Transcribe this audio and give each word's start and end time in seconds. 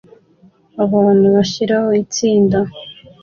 Abantu 0.83 1.25
bashiraho 1.35 1.89
itsinda 2.03 2.59